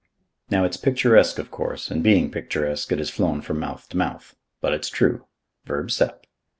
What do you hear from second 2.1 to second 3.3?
picturesque, it has